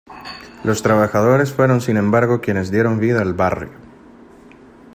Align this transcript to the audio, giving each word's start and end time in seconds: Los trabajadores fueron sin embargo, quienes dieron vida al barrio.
Los 0.63 0.81
trabajadores 0.81 1.53
fueron 1.53 1.79
sin 1.79 1.95
embargo, 1.95 2.41
quienes 2.41 2.71
dieron 2.71 2.99
vida 2.99 3.21
al 3.21 3.35
barrio. 3.35 3.69